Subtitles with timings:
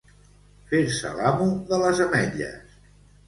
[0.71, 2.73] Fer-se l'amo de les ametlles.